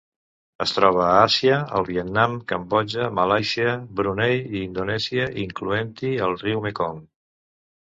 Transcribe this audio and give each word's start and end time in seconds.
Es 0.63 0.71
troba 0.75 1.01
a 1.07 1.19
Àsia: 1.25 1.59
el 1.79 1.85
Vietnam, 1.89 2.33
Cambodja, 2.53 3.11
Malàisia, 3.19 3.77
Brunei 4.01 4.35
i 4.41 4.65
Indonèsia, 4.71 5.31
incloent-hi 5.45 6.15
el 6.31 6.37
riu 6.43 6.67
Mekong. 6.69 7.01